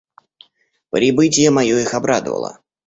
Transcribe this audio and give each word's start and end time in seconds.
Прибытие 0.89 1.51
мое 1.51 1.77
их 1.79 1.93
обрадовало. 1.93 2.59